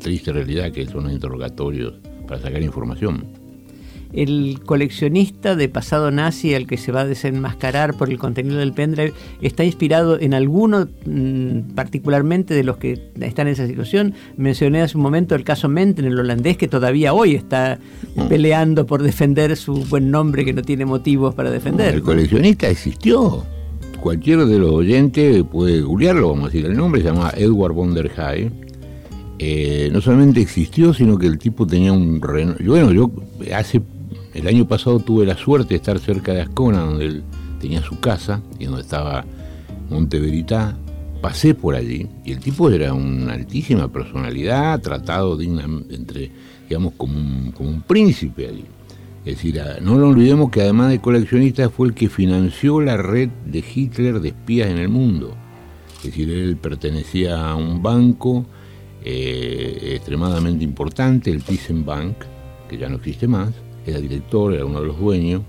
triste 0.00 0.33
realidad 0.33 0.73
que 0.73 0.87
son 0.87 1.04
los 1.04 1.12
interrogatorios 1.12 1.95
para 2.26 2.40
sacar 2.40 2.62
información 2.62 3.48
el 4.12 4.61
coleccionista 4.65 5.55
de 5.55 5.69
pasado 5.69 6.11
nazi 6.11 6.55
al 6.55 6.67
que 6.67 6.77
se 6.77 6.93
va 6.93 7.03
a 7.03 7.07
desenmascarar 7.07 7.95
por 7.97 8.09
el 8.11 8.19
contenido 8.19 8.59
del 8.59 8.73
pendrive 8.73 9.12
está 9.43 9.65
inspirado 9.65 10.19
en 10.19 10.35
alguno 10.35 10.88
mm, 11.05 11.75
particularmente 11.75 12.55
de 12.55 12.65
los 12.65 12.79
que 12.79 13.11
están 13.21 13.49
en 13.49 13.53
esa 13.53 13.67
situación. 13.67 14.15
Mencioné 14.37 14.83
hace 14.83 14.97
un 14.97 15.03
momento 15.03 15.35
el 15.35 15.45
caso 15.45 15.69
Menten, 15.69 16.07
el 16.07 16.19
holandés, 16.19 16.57
que 16.57 16.69
todavía 16.69 17.12
hoy 17.12 17.35
está 17.35 17.79
mm. 18.17 18.29
peleando 18.29 18.87
por 18.87 19.03
defender 19.03 19.57
su 19.57 19.85
buen 19.85 20.11
nombre 20.11 20.45
que 20.45 20.53
no 20.53 20.62
tiene 20.62 20.87
motivos 20.87 21.35
para 21.35 21.50
defender. 21.50 21.95
El 21.95 22.03
coleccionista 22.03 22.69
existió. 22.69 23.45
Cualquiera 24.00 24.45
de 24.45 24.59
los 24.59 24.71
oyentes 24.71 25.43
puede 25.50 25.81
googlearlo, 25.81 26.29
vamos 26.29 26.45
a 26.45 26.53
decir 26.53 26.67
el 26.67 26.77
nombre, 26.77 27.03
se 27.03 27.09
llama 27.09 27.33
Edward 27.37 27.73
von 27.73 27.95
der 27.95 28.11
Hay. 28.17 28.50
Eh, 29.41 29.91
no 29.93 30.00
solamente 30.00 30.41
existió, 30.41 30.93
sino 30.95 31.19
que 31.19 31.27
el 31.27 31.38
tipo 31.38 31.67
tenía 31.67 31.93
un... 31.93 32.21
Bueno, 32.21 32.93
yo 32.93 33.11
hace 33.55 33.81
el 34.38 34.47
año 34.47 34.68
pasado 34.68 35.00
tuve 35.00 35.26
la 35.26 35.37
suerte 35.37 35.71
de 35.71 35.76
estar 35.76 35.99
cerca 35.99 36.33
de 36.33 36.42
Ascona, 36.42 36.83
donde 36.83 37.07
él 37.07 37.25
tenía 37.61 37.83
su 37.83 37.99
casa 37.99 38.40
y 38.59 38.66
donde 38.66 38.83
estaba 38.83 39.25
Monteveritá. 39.90 40.76
Pasé 41.21 41.57
por 41.57 41.75
allí 41.75 42.07
y 42.25 42.30
el 42.30 42.38
tipo 42.38 42.71
era 42.71 42.95
una 42.95 43.33
altísima 43.33 43.88
personalidad, 43.88 44.80
tratado 44.80 45.40
entre, 45.40 46.30
digamos, 46.68 46.92
como 46.97 47.18
un, 47.18 47.83
príncipe 47.85 48.47
allí. 48.47 48.64
Es 49.25 49.37
decir, 49.37 49.61
no 49.83 49.99
lo 49.99 50.11
olvidemos 50.11 50.50
que 50.52 50.61
además 50.61 50.90
de 50.90 51.00
coleccionista 51.00 51.68
fue 51.68 51.88
el 51.88 51.95
que 51.95 52.09
financió 52.09 52.80
la 52.80 52.97
red 52.97 53.30
de 53.45 53.64
Hitler 53.75 54.21
de 54.21 54.28
espías 54.28 54.71
en 54.71 54.78
el 54.78 54.88
mundo. 54.88 55.35
Es 55.97 56.04
decir, 56.04 56.30
él 56.30 56.57
pertenecía 56.57 57.50
a 57.50 57.57
un 57.57 57.83
banco 57.83 58.47
eh, 59.04 59.95
extremadamente 59.97 60.62
importante, 60.62 61.33
el 61.33 61.42
Thyssen-Bank, 61.42 62.14
que 62.68 62.78
ya 62.78 62.88
no 62.88 62.99
existe 62.99 63.26
más, 63.26 63.50
era 63.88 64.00
director, 64.00 64.54
era 64.54 64.64
uno 64.64 64.80
de 64.80 64.87
los 64.87 64.99
dueños, 64.99 65.42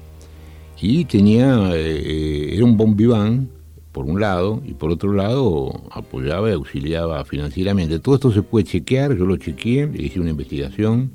y 0.82 1.06
tenía, 1.06 1.72
eh, 1.76 2.56
era 2.56 2.66
un 2.66 2.78
bon 2.78 2.96
vivant, 2.96 3.50
por 3.92 4.06
un 4.06 4.20
lado, 4.20 4.62
y 4.66 4.74
por 4.74 4.92
otro 4.92 5.14
lado 5.14 5.84
apoyaba 5.92 6.50
y 6.50 6.54
auxiliaba 6.54 7.26
financieramente. 7.26 8.00
Todo 8.00 8.16
esto 8.16 8.32
se 8.32 8.44
puede 8.44 8.66
chequear, 8.66 9.18
yo 9.18 9.26
lo 9.26 9.38
chequeé, 9.38 9.90
hice 9.96 10.20
una 10.20 10.30
investigación. 10.30 11.12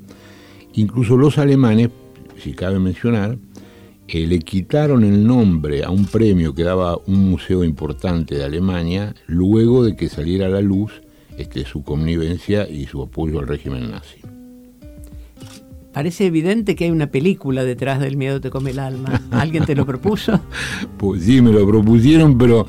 Incluso 0.73 1.17
los 1.17 1.37
alemanes, 1.37 1.89
si 2.37 2.53
cabe 2.53 2.79
mencionar, 2.79 3.37
eh, 4.07 4.27
le 4.27 4.39
quitaron 4.39 5.03
el 5.03 5.25
nombre 5.25 5.83
a 5.83 5.89
un 5.89 6.05
premio 6.05 6.53
que 6.53 6.63
daba 6.63 6.97
un 7.07 7.29
museo 7.29 7.63
importante 7.63 8.35
de 8.35 8.43
Alemania 8.43 9.15
luego 9.25 9.83
de 9.83 9.95
que 9.95 10.09
saliera 10.09 10.45
a 10.45 10.49
la 10.49 10.61
luz 10.61 11.01
este, 11.37 11.65
su 11.65 11.83
connivencia 11.83 12.69
y 12.69 12.85
su 12.85 13.01
apoyo 13.01 13.39
al 13.39 13.47
régimen 13.47 13.89
nazi 13.89 14.24
parece 15.95 16.25
evidente 16.25 16.75
que 16.75 16.83
hay 16.83 16.91
una 16.91 17.07
película 17.07 17.63
detrás 17.63 18.01
del 18.01 18.17
miedo 18.17 18.41
te 18.41 18.49
come 18.49 18.71
el 18.71 18.79
alma. 18.79 19.21
¿Alguien 19.31 19.63
te 19.63 19.75
lo 19.75 19.85
propuso? 19.85 20.41
Pues 20.97 21.23
sí, 21.23 21.41
me 21.41 21.53
lo 21.53 21.65
propusieron, 21.65 22.37
pero 22.37 22.67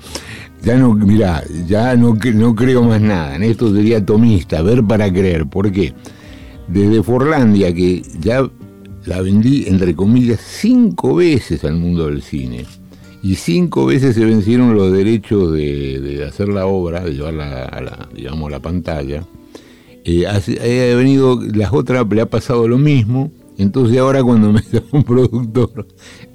ya 0.63 0.77
no, 0.77 0.95
mira, 0.95 1.43
ya 1.67 1.97
no, 1.97 2.17
no 2.35 2.55
creo 2.55 2.85
más 2.85 3.01
nada. 3.01 3.35
En 3.35 3.43
esto 3.43 3.75
sería 3.75 4.07
tomista, 4.07 4.63
ver 4.63 4.85
para 4.85 5.13
creer. 5.13 5.45
¿Por 5.45 5.73
qué? 5.73 5.93
Desde 6.69 7.03
Forlandia, 7.03 7.75
que 7.75 8.03
ya 8.21 8.49
la 9.07 9.21
vendí, 9.23 9.65
entre 9.67 9.97
comillas, 9.97 10.41
cinco 10.41 11.17
veces 11.17 11.65
al 11.65 11.75
mundo 11.75 12.07
del 12.07 12.23
cine. 12.23 12.65
Y 13.25 13.35
cinco 13.35 13.87
veces 13.87 14.15
se 14.15 14.25
vencieron 14.25 14.77
los 14.77 14.93
derechos 14.93 15.53
de, 15.53 16.25
hacer 16.29 16.47
la 16.47 16.67
obra, 16.67 17.01
de 17.01 17.15
llevarla 17.15 17.65
a 17.65 17.81
la, 17.81 18.09
digamos, 18.15 18.47
a 18.47 18.51
la 18.53 18.61
pantalla 18.61 19.27
eh, 20.09 20.25
ha, 20.27 20.97
venido, 20.97 21.41
las 21.53 21.73
otras 21.73 22.07
le 22.09 22.21
ha 22.21 22.31
pasado 22.31 22.69
lo 22.69 22.79
mismo, 22.79 23.33
entonces 23.59 23.99
ahora 23.99 24.23
cuando 24.23 24.53
me 24.53 24.63
da 24.73 24.81
un 24.93 25.03
productor, 25.03 25.89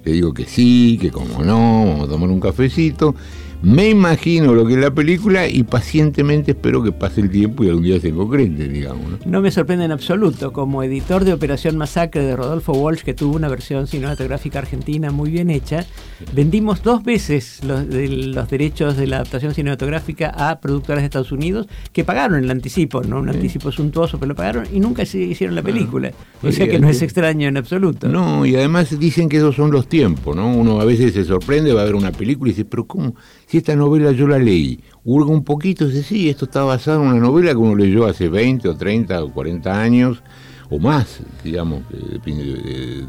le 0.03 0.11
digo 0.11 0.33
que 0.33 0.45
sí, 0.45 0.97
que 0.99 1.09
como 1.09 1.41
no, 1.43 1.85
vamos 1.85 2.07
a 2.07 2.11
tomar 2.11 2.29
un 2.29 2.41
cafecito, 2.41 3.15
me 3.61 3.89
imagino 3.89 4.55
lo 4.55 4.65
que 4.65 4.73
es 4.73 4.79
la 4.79 4.91
película 4.91 5.47
y 5.47 5.63
pacientemente 5.63 6.51
espero 6.51 6.81
que 6.81 6.91
pase 6.91 7.21
el 7.21 7.29
tiempo 7.29 7.63
y 7.63 7.69
algún 7.69 7.83
día 7.83 7.99
se 7.99 8.11
concrete, 8.11 8.67
digamos. 8.67 9.11
¿no? 9.11 9.17
no 9.23 9.41
me 9.41 9.51
sorprende 9.51 9.85
en 9.85 9.91
absoluto. 9.91 10.51
Como 10.51 10.81
editor 10.81 11.25
de 11.25 11.33
Operación 11.33 11.77
Masacre 11.77 12.23
de 12.23 12.35
Rodolfo 12.35 12.73
Walsh, 12.73 13.01
que 13.01 13.13
tuvo 13.13 13.35
una 13.35 13.49
versión 13.49 13.85
cinematográfica 13.85 14.59
argentina 14.59 15.11
muy 15.11 15.29
bien 15.29 15.51
hecha, 15.51 15.85
vendimos 16.33 16.81
dos 16.81 17.03
veces 17.03 17.63
los, 17.63 17.85
los 17.85 18.49
derechos 18.49 18.97
de 18.97 19.05
la 19.05 19.17
adaptación 19.17 19.53
cinematográfica 19.53 20.29
a 20.29 20.59
productoras 20.59 21.03
de 21.03 21.05
Estados 21.05 21.31
Unidos 21.31 21.67
que 21.93 22.03
pagaron 22.03 22.43
el 22.43 22.49
anticipo, 22.49 23.01
¿no? 23.03 23.19
Un 23.19 23.29
anticipo 23.29 23.71
suntuoso, 23.71 24.17
pero 24.17 24.29
lo 24.29 24.35
pagaron 24.35 24.65
y 24.73 24.79
nunca 24.79 25.05
se 25.05 25.19
hicieron 25.19 25.55
la 25.55 25.61
película. 25.61 26.11
o 26.41 26.51
sea 26.51 26.67
que 26.67 26.79
no 26.79 26.89
es 26.89 27.01
extraño 27.03 27.47
en 27.47 27.57
absoluto. 27.57 28.09
No, 28.09 28.43
y 28.45 28.55
además 28.55 28.97
dicen 28.97 29.29
que 29.29 29.37
esos 29.37 29.55
son 29.55 29.71
los 29.71 29.87
tiempos, 29.87 30.35
¿no? 30.35 30.51
Uno 30.51 30.81
a 30.81 30.85
veces 30.85 31.13
se 31.13 31.23
sorprende, 31.23 31.73
va 31.73 31.81
a 31.83 31.85
ver 31.85 31.95
una 31.95 32.11
película 32.11 32.49
y 32.49 32.53
dice, 32.53 32.65
pero 32.65 32.85
¿cómo? 32.85 33.15
Si 33.51 33.57
esta 33.57 33.75
novela 33.75 34.13
yo 34.13 34.29
la 34.29 34.39
leí, 34.39 34.79
hurga 35.03 35.29
un 35.29 35.43
poquito, 35.43 35.85
dice, 35.85 36.03
sí, 36.03 36.29
esto 36.29 36.45
está 36.45 36.63
basado 36.63 37.03
en 37.03 37.09
una 37.09 37.19
novela 37.19 37.51
que 37.51 37.57
uno 37.57 37.75
leyó 37.75 38.05
hace 38.05 38.29
20 38.29 38.69
o 38.69 38.77
30 38.77 39.25
o 39.25 39.33
40 39.33 39.81
años, 39.81 40.23
o 40.69 40.79
más, 40.79 41.19
digamos, 41.43 41.81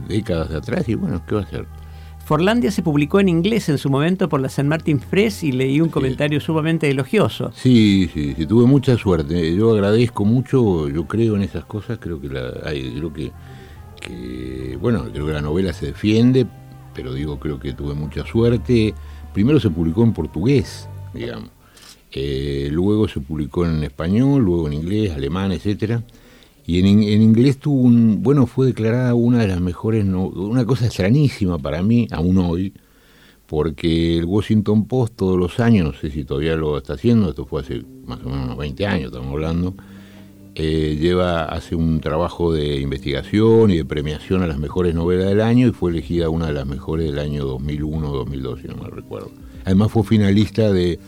décadas 0.08 0.48
de 0.50 0.56
atrás, 0.56 0.88
y 0.88 0.96
bueno, 0.96 1.22
¿qué 1.28 1.36
va 1.36 1.42
a 1.42 1.44
hacer? 1.44 1.64
Forlandia 2.24 2.72
se 2.72 2.82
publicó 2.82 3.20
en 3.20 3.28
inglés 3.28 3.68
en 3.68 3.78
su 3.78 3.88
momento 3.88 4.28
por 4.28 4.40
la 4.40 4.48
San 4.48 4.66
Martin 4.66 4.98
Press 4.98 5.44
y 5.44 5.52
leí 5.52 5.80
un 5.80 5.90
comentario 5.90 6.40
sumamente 6.40 6.90
elogioso. 6.90 7.52
Sí, 7.54 8.10
sí, 8.12 8.34
sí, 8.36 8.44
tuve 8.44 8.66
mucha 8.66 8.96
suerte. 8.96 9.54
Yo 9.54 9.70
agradezco 9.70 10.24
mucho, 10.24 10.88
yo 10.88 11.06
creo 11.06 11.36
en 11.36 11.42
esas 11.42 11.66
cosas, 11.66 11.98
creo 12.00 12.20
que 12.20 12.28
la, 12.28 12.50
creo 12.62 13.12
que, 13.12 13.30
que, 14.00 14.76
bueno, 14.80 15.04
creo 15.12 15.24
que 15.24 15.34
la 15.34 15.40
novela 15.40 15.72
se 15.72 15.86
defiende, 15.86 16.48
pero 16.94 17.14
digo, 17.14 17.38
creo 17.38 17.60
que 17.60 17.74
tuve 17.74 17.94
mucha 17.94 18.26
suerte 18.26 18.92
primero 19.32 19.60
se 19.60 19.70
publicó 19.70 20.02
en 20.02 20.12
portugués, 20.12 20.88
digamos, 21.14 21.50
eh, 22.12 22.68
luego 22.70 23.08
se 23.08 23.20
publicó 23.20 23.64
en 23.66 23.82
español, 23.82 24.42
luego 24.42 24.66
en 24.66 24.74
inglés, 24.74 25.12
alemán, 25.12 25.52
etcétera. 25.52 26.02
Y 26.64 26.78
en, 26.78 26.86
inglés 26.86 27.58
tuvo 27.58 27.80
un, 27.82 28.22
bueno, 28.22 28.46
fue 28.46 28.66
declarada 28.66 29.14
una 29.14 29.38
de 29.38 29.48
las 29.48 29.60
mejores, 29.60 30.04
una 30.04 30.64
cosa 30.64 30.86
extrañísima 30.86 31.58
para 31.58 31.82
mí, 31.82 32.06
aún 32.12 32.38
hoy, 32.38 32.72
porque 33.46 34.18
el 34.18 34.26
Washington 34.26 34.86
Post 34.86 35.16
todos 35.16 35.36
los 35.36 35.58
años, 35.58 35.86
no 35.86 35.92
sé 35.92 36.10
si 36.10 36.24
todavía 36.24 36.54
lo 36.54 36.78
está 36.78 36.94
haciendo, 36.94 37.30
esto 37.30 37.46
fue 37.46 37.62
hace 37.62 37.82
más 38.06 38.20
o 38.24 38.28
menos 38.28 38.56
20 38.56 38.86
años, 38.86 39.06
estamos 39.06 39.32
hablando, 39.32 39.74
eh, 40.54 40.98
lleva, 41.00 41.44
hace 41.44 41.74
un 41.74 42.00
trabajo 42.00 42.52
de 42.52 42.80
investigación 42.80 43.70
y 43.70 43.78
de 43.78 43.84
premiación 43.84 44.42
a 44.42 44.46
las 44.46 44.58
mejores 44.58 44.94
novelas 44.94 45.28
del 45.28 45.40
año 45.40 45.68
y 45.68 45.72
fue 45.72 45.90
elegida 45.90 46.28
una 46.28 46.48
de 46.48 46.52
las 46.52 46.66
mejores 46.66 47.06
del 47.06 47.18
año 47.18 47.44
2001 47.44 48.10
o 48.10 48.16
2002, 48.16 48.60
si 48.60 48.68
no 48.68 48.76
me 48.76 48.90
recuerdo. 48.90 49.30
Además 49.64 49.90
fue 49.92 50.04
finalista 50.04 50.70
de 50.72 50.98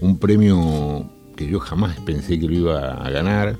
un 0.00 0.18
premio 0.18 1.10
que 1.36 1.46
yo 1.46 1.60
jamás 1.60 1.98
pensé 2.00 2.40
que 2.40 2.46
lo 2.46 2.54
iba 2.54 2.94
a 2.94 3.10
ganar, 3.10 3.56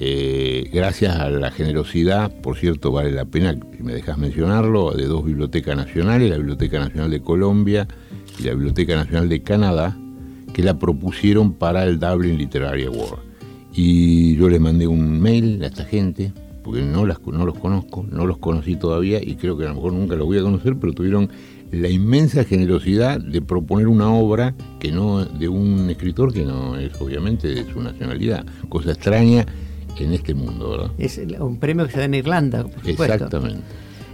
eh, 0.00 0.70
gracias 0.72 1.16
a 1.16 1.30
la 1.30 1.50
generosidad, 1.50 2.32
por 2.40 2.56
cierto, 2.56 2.90
vale 2.90 3.12
la 3.12 3.24
pena, 3.24 3.56
si 3.76 3.82
me 3.82 3.94
dejas 3.94 4.18
mencionarlo, 4.18 4.92
de 4.92 5.06
dos 5.06 5.24
bibliotecas 5.24 5.76
nacionales, 5.76 6.30
la 6.30 6.36
Biblioteca 6.36 6.80
Nacional 6.80 7.10
de 7.10 7.20
Colombia 7.20 7.86
y 8.38 8.44
la 8.44 8.52
Biblioteca 8.52 8.96
Nacional 8.96 9.28
de 9.28 9.42
Canadá, 9.42 9.96
que 10.52 10.62
la 10.62 10.78
propusieron 10.78 11.54
para 11.54 11.84
el 11.84 12.00
Dublin 12.00 12.38
Literary 12.38 12.84
Award. 12.84 13.33
Y 13.74 14.36
yo 14.36 14.48
le 14.48 14.58
mandé 14.58 14.86
un 14.86 15.20
mail 15.20 15.62
a 15.62 15.66
esta 15.66 15.84
gente 15.84 16.32
porque 16.62 16.82
no, 16.82 17.04
las, 17.06 17.20
no 17.26 17.44
los 17.44 17.58
conozco, 17.58 18.06
no 18.10 18.26
los 18.26 18.38
conocí 18.38 18.76
todavía 18.76 19.22
y 19.22 19.34
creo 19.36 19.56
que 19.56 19.64
a 19.64 19.68
lo 19.68 19.74
mejor 19.74 19.92
nunca 19.92 20.16
los 20.16 20.26
voy 20.26 20.38
a 20.38 20.42
conocer, 20.42 20.76
pero 20.76 20.92
tuvieron 20.94 21.28
la 21.70 21.88
inmensa 21.90 22.44
generosidad 22.44 23.20
de 23.20 23.42
proponer 23.42 23.88
una 23.88 24.10
obra 24.10 24.54
que 24.80 24.90
no 24.90 25.24
de 25.24 25.48
un 25.48 25.90
escritor 25.90 26.32
que 26.32 26.44
no 26.44 26.78
es 26.78 26.98
obviamente 27.00 27.48
de 27.48 27.70
su 27.70 27.82
nacionalidad, 27.82 28.46
cosa 28.68 28.92
extraña 28.92 29.44
en 29.98 30.12
este 30.12 30.34
mundo, 30.34 30.70
¿verdad? 30.70 30.90
Es 30.98 31.20
un 31.38 31.58
premio 31.58 31.86
que 31.86 31.92
se 31.92 31.98
da 31.98 32.04
en 32.04 32.14
Irlanda, 32.14 32.62
por 32.62 32.72
supuesto. 32.72 33.04
Exactamente. 33.04 33.62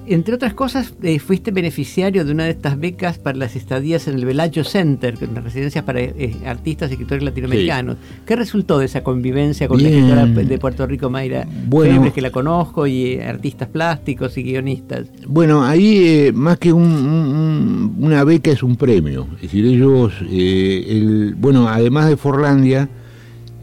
Entre 0.07 0.35
otras 0.35 0.55
cosas, 0.55 0.95
eh, 1.03 1.19
fuiste 1.19 1.51
beneficiario 1.51 2.25
de 2.25 2.33
una 2.33 2.45
de 2.45 2.51
estas 2.51 2.79
becas 2.79 3.19
para 3.19 3.39
las 3.39 3.55
estadías 3.55 4.09
en 4.09 4.17
el 4.17 4.25
Velayo 4.25 4.65
Center, 4.65 5.17
que 5.17 5.27
es 5.27 5.31
una 5.31 5.41
residencia 5.41 5.85
para 5.85 6.01
eh, 6.01 6.37
artistas 6.47 6.91
y 6.91 6.95
escritores 6.95 7.23
latinoamericanos. 7.23 7.97
¿Qué 8.27 8.35
resultó 8.35 8.79
de 8.79 8.87
esa 8.87 9.03
convivencia 9.03 9.69
con 9.69 9.83
la 9.83 9.89
escritora 9.89 10.27
de 10.27 10.59
Puerto 10.59 10.87
Rico, 10.87 11.11
Mayra 11.11 11.47
bueno, 11.67 12.13
que 12.13 12.21
la 12.21 12.31
conozco, 12.31 12.87
y 12.87 13.13
eh, 13.13 13.25
artistas 13.25 13.69
plásticos 13.69 14.37
y 14.37 14.43
guionistas? 14.43 15.07
Bueno, 15.27 15.63
ahí 15.63 16.31
más 16.35 16.59
que 16.59 16.73
una 16.73 18.25
beca 18.25 18.51
es 18.51 18.63
un 18.63 18.77
premio. 18.77 19.29
Es 19.37 19.43
decir, 19.43 19.65
ellos, 19.67 20.13
el, 20.29 21.35
bueno, 21.39 21.69
además 21.69 22.09
de 22.09 22.17
Forlandia, 22.17 22.89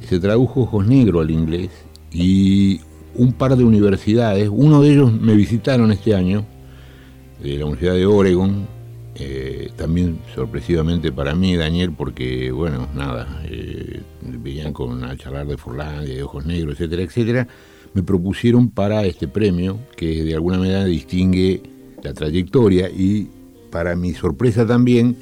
se 0.08 0.20
tradujo 0.20 0.62
Ojos 0.62 0.88
Negro 0.88 1.20
al 1.20 1.32
inglés 1.32 1.70
y 2.14 2.80
un 3.18 3.34
par 3.34 3.56
de 3.56 3.64
universidades, 3.64 4.50
uno 4.52 4.82
de 4.82 4.92
ellos 4.92 5.12
me 5.12 5.36
visitaron 5.36 5.92
este 5.92 6.16
año, 6.16 6.46
de 7.42 7.58
la 7.58 7.66
Universidad 7.66 7.94
de 7.94 8.06
Oregon, 8.06 8.68
eh, 9.16 9.72
también 9.76 10.20
sorpresivamente 10.36 11.12
para 11.12 11.34
mí, 11.34 11.56
Daniel, 11.56 11.92
porque, 11.92 12.52
bueno, 12.52 12.88
nada, 12.96 13.42
eh, 13.50 14.02
veían 14.22 14.74
con 14.74 15.04
a 15.04 15.16
charlar 15.18 15.48
de 15.48 15.58
Forlandia, 15.58 16.16
de 16.16 16.24
Ojos 16.24 16.46
Negros, 16.46 16.76
etcétera, 16.76 17.02
etcétera, 17.04 17.48
me 17.94 18.04
propusieron 18.04 18.70
para 18.70 19.06
este 19.06 19.28
premio, 19.28 19.80
que 19.96 20.24
de 20.24 20.36
alguna 20.36 20.60
manera 20.60 20.86
distingue 20.86 21.64
la 22.04 22.14
trayectoria 22.14 22.90
y 22.90 23.28
para 23.72 23.96
mi 23.96 24.14
sorpresa 24.14 24.68
también, 24.68 25.16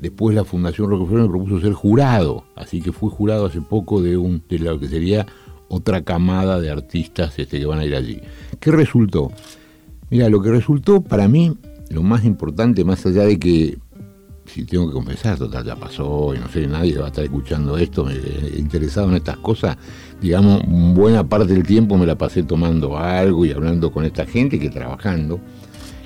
después 0.00 0.34
la 0.34 0.44
Fundación 0.44 0.90
Rockefeller 0.90 1.22
me 1.22 1.28
propuso 1.28 1.60
ser 1.60 1.72
jurado, 1.72 2.44
así 2.56 2.82
que 2.82 2.92
fui 2.92 3.10
jurado 3.10 3.46
hace 3.46 3.60
poco 3.60 4.02
de, 4.02 4.16
un, 4.16 4.42
de 4.48 4.58
lo 4.58 4.78
que 4.78 4.88
sería 4.88 5.26
otra 5.70 6.02
camada 6.02 6.60
de 6.60 6.68
artistas 6.68 7.38
este, 7.38 7.60
que 7.60 7.64
van 7.64 7.78
a 7.78 7.84
ir 7.84 7.94
allí. 7.94 8.20
¿Qué 8.58 8.72
resultó? 8.72 9.32
Mira, 10.10 10.28
lo 10.28 10.42
que 10.42 10.50
resultó 10.50 11.00
para 11.00 11.28
mí, 11.28 11.56
lo 11.90 12.02
más 12.02 12.24
importante, 12.24 12.84
más 12.84 13.06
allá 13.06 13.24
de 13.24 13.38
que, 13.38 13.78
si 14.46 14.64
tengo 14.64 14.88
que 14.88 14.92
confesar, 14.92 15.38
total, 15.38 15.64
ya 15.64 15.76
pasó 15.76 16.34
y 16.34 16.40
no 16.40 16.48
sé, 16.48 16.66
nadie 16.66 16.98
va 16.98 17.04
a 17.04 17.08
estar 17.08 17.22
escuchando 17.22 17.78
esto, 17.78 18.04
me, 18.04 18.14
interesado 18.58 19.08
en 19.10 19.14
estas 19.14 19.36
cosas, 19.36 19.76
digamos, 20.20 20.60
buena 20.66 21.28
parte 21.28 21.52
del 21.52 21.62
tiempo 21.62 21.96
me 21.96 22.06
la 22.06 22.18
pasé 22.18 22.42
tomando 22.42 22.98
algo 22.98 23.44
y 23.44 23.52
hablando 23.52 23.92
con 23.92 24.04
esta 24.04 24.26
gente 24.26 24.58
que 24.58 24.70
trabajando. 24.70 25.40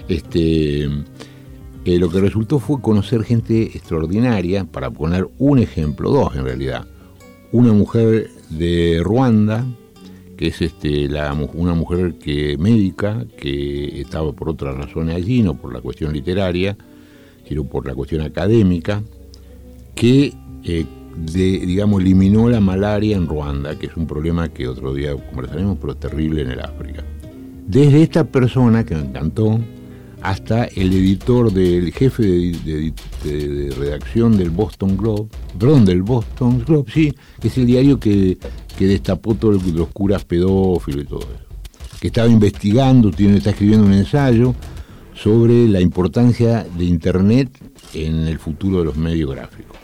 Este, 0.08 0.84
eh, 0.84 1.98
lo 1.98 2.10
que 2.10 2.20
resultó 2.20 2.58
fue 2.58 2.82
conocer 2.82 3.24
gente 3.24 3.62
extraordinaria, 3.62 4.66
para 4.66 4.90
poner 4.90 5.26
un 5.38 5.58
ejemplo, 5.58 6.10
dos 6.10 6.36
en 6.36 6.44
realidad. 6.44 6.86
Una 7.50 7.72
mujer 7.72 8.30
de 8.50 9.00
Ruanda, 9.02 9.64
que 10.36 10.48
es 10.48 10.60
este, 10.62 11.08
una 11.54 11.74
mujer 11.74 12.14
que 12.14 12.56
médica 12.58 13.24
que 13.38 14.00
estaba 14.00 14.32
por 14.32 14.48
otras 14.48 14.76
razones 14.76 15.16
allí, 15.16 15.42
no 15.42 15.54
por 15.54 15.72
la 15.72 15.80
cuestión 15.80 16.12
literaria, 16.12 16.76
sino 17.48 17.64
por 17.64 17.86
la 17.86 17.94
cuestión 17.94 18.22
académica, 18.22 19.02
que 19.94 20.34
eh, 20.64 20.86
digamos 21.32 22.00
eliminó 22.00 22.48
la 22.48 22.60
malaria 22.60 23.16
en 23.16 23.26
Ruanda, 23.26 23.78
que 23.78 23.86
es 23.86 23.96
un 23.96 24.06
problema 24.06 24.48
que 24.48 24.66
otro 24.66 24.94
día 24.94 25.14
conversaremos, 25.14 25.78
pero 25.80 25.96
terrible 25.96 26.42
en 26.42 26.50
el 26.50 26.60
África. 26.60 27.04
Desde 27.66 28.02
esta 28.02 28.24
persona 28.24 28.84
que 28.84 28.94
me 28.94 29.02
encantó, 29.02 29.60
hasta 30.24 30.64
el 30.64 30.90
editor 30.94 31.52
del 31.52 31.92
jefe 31.92 32.22
de, 32.22 33.74
redacción 33.78 34.38
del 34.38 34.48
Boston 34.48 34.96
Globe, 34.96 35.28
perdón, 35.58 35.84
del 35.84 36.02
Boston 36.02 36.64
Globe, 36.66 36.90
sí, 36.90 37.12
que 37.40 37.48
es 37.48 37.58
el 37.58 37.66
diario 37.66 38.00
que, 38.00 38.38
destapó 38.78 39.34
todos 39.34 39.62
los 39.66 39.88
curas 39.88 40.24
pedófilos 40.24 41.04
y 41.04 41.06
todo 41.06 41.20
eso. 41.20 41.44
Que 42.00 42.06
estaba 42.06 42.28
investigando, 42.28 43.10
tiene, 43.10 43.36
está 43.36 43.50
escribiendo 43.50 43.86
un 43.86 43.92
ensayo 43.92 44.54
sobre 45.12 45.68
la 45.68 45.80
importancia 45.80 46.66
de 46.76 46.84
Internet 46.84 47.50
en 47.92 48.26
el 48.26 48.38
futuro 48.38 48.78
de 48.78 48.86
los 48.86 48.96
medios 48.96 49.30
gráficos. 49.30 49.76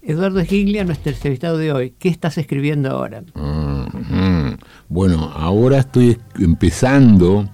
Eduardo 0.00 0.40
Esgiglia, 0.40 0.84
nuestro 0.84 1.12
entrevistado 1.12 1.58
de 1.58 1.72
hoy, 1.72 1.94
¿qué 1.98 2.08
estás 2.08 2.38
escribiendo 2.38 2.90
ahora? 2.90 3.22
Mm, 3.34 4.14
mm. 4.14 4.58
Bueno, 4.88 5.30
ahora 5.34 5.78
estoy 5.78 6.18
empezando 6.38 7.48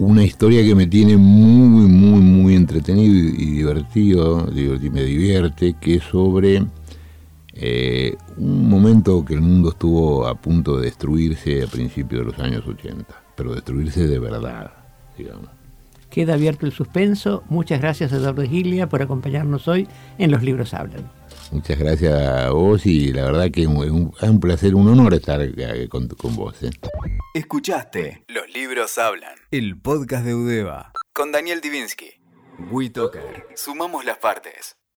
una 0.00 0.24
historia 0.24 0.64
que 0.64 0.74
me 0.74 0.86
tiene 0.86 1.16
muy, 1.18 1.86
muy, 1.86 2.20
muy 2.20 2.54
entretenido 2.56 3.12
y, 3.12 3.50
divertido, 3.50 4.46
me 4.46 5.04
divierte, 5.04 5.74
que 5.78 5.96
es 5.96 6.04
sobre 6.04 6.64
eh, 7.52 8.16
un 8.38 8.68
momento 8.68 9.22
que 9.26 9.34
el 9.34 9.42
mundo 9.42 9.68
estuvo 9.68 10.26
a 10.26 10.34
punto 10.34 10.78
de 10.78 10.86
destruirse 10.86 11.62
a 11.62 11.66
principios 11.66 12.20
de 12.22 12.32
los 12.32 12.38
años 12.38 12.66
80, 12.66 13.14
pero 13.36 13.54
destruirse 13.54 14.08
de 14.08 14.18
verdad, 14.18 14.72
digamos. 15.18 15.50
Queda 16.08 16.32
abierto 16.32 16.64
el 16.64 16.72
suspenso. 16.72 17.44
Muchas 17.50 17.80
gracias, 17.80 18.10
Eduardo 18.10 18.42
Gilia, 18.42 18.88
por 18.88 19.02
acompañarnos 19.02 19.68
hoy 19.68 19.86
en 20.16 20.30
Los 20.30 20.42
Libros 20.42 20.72
Hablan. 20.72 21.19
Muchas 21.50 21.78
gracias 21.78 22.14
a 22.14 22.50
vos 22.50 22.86
y 22.86 23.12
la 23.12 23.24
verdad 23.24 23.50
que 23.50 23.62
es 23.62 23.66
un, 23.66 24.12
un 24.20 24.40
placer, 24.40 24.74
un 24.74 24.88
honor 24.88 25.14
estar 25.14 25.40
eh, 25.42 25.88
con, 25.88 26.06
con 26.08 26.36
vos. 26.36 26.62
¿eh? 26.62 26.70
Escuchaste 27.34 28.24
Los 28.28 28.48
Libros 28.54 28.96
Hablan, 28.98 29.34
el 29.50 29.80
podcast 29.80 30.24
de 30.24 30.34
Udeva, 30.34 30.92
con 31.12 31.32
Daniel 31.32 31.60
Divinsky. 31.60 32.20
WeToker. 32.70 33.46
Sumamos 33.56 34.04
las 34.04 34.18
partes. 34.18 34.76